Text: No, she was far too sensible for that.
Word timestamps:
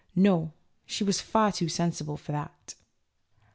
No, 0.15 0.53
she 0.87 1.03
was 1.03 1.21
far 1.21 1.51
too 1.51 1.69
sensible 1.69 2.17
for 2.17 2.31
that. 2.31 2.73